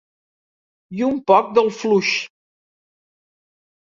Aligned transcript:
I 0.99 1.03
un 1.07 1.19
poc 1.31 1.51
del 1.57 1.69
fluix. 1.81 2.15